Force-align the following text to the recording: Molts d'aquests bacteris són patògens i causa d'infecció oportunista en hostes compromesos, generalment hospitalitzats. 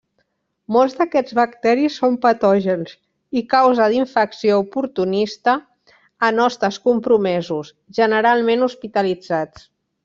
Molts 0.75 0.95
d'aquests 1.01 1.35
bacteris 1.39 1.97
són 2.03 2.15
patògens 2.23 2.95
i 3.41 3.45
causa 3.53 3.91
d'infecció 3.93 4.59
oportunista 4.65 5.57
en 6.31 6.45
hostes 6.49 6.83
compromesos, 6.91 7.75
generalment 8.03 8.71
hospitalitzats. 8.71 9.75